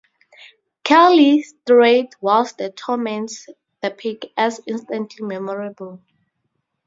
[0.83, 3.45] Curly, straight" whilst he torments
[3.83, 6.01] the pig as "instantly memorable".